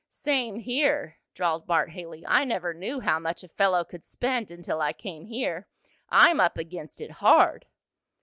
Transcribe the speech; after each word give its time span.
"Same 0.09 0.55
here," 0.57 1.17
drawled 1.35 1.67
Bart 1.67 1.91
Haley. 1.91 2.25
"I 2.25 2.43
never 2.43 2.73
knew 2.73 3.01
how 3.01 3.19
much 3.19 3.43
a 3.43 3.47
fellow 3.49 3.83
could 3.83 4.03
spend 4.03 4.49
until 4.49 4.81
I 4.81 4.93
came 4.93 5.25
here. 5.27 5.67
I'm 6.09 6.39
up 6.39 6.57
against 6.57 7.01
it 7.01 7.11
hard!" 7.11 7.67